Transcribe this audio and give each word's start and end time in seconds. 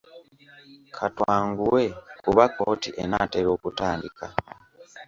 Ka 0.95 1.07
twanguwe 1.15 1.83
kuba 2.23 2.43
kkooti 2.51 2.89
enaatera 3.03 3.49
okutandika. 3.55 4.25